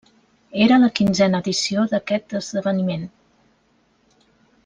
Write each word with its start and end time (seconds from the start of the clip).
Era 0.67 0.77
la 0.83 0.87
quinzena 0.99 1.41
edició 1.43 1.83
d'aquest 1.91 2.35
esdeveniment. 2.41 3.05